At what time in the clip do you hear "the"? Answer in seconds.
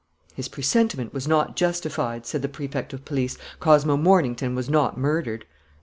2.41-2.49